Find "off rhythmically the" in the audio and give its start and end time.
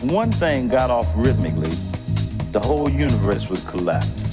0.90-2.60